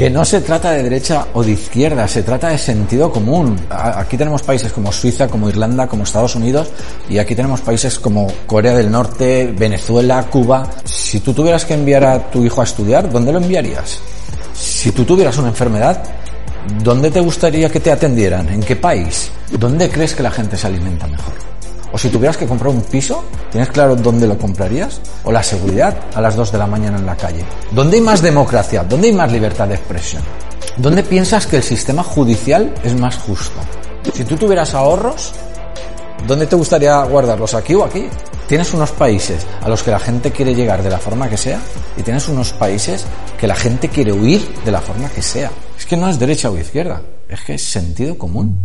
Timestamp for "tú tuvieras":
11.20-11.66, 14.90-15.36, 34.24-34.74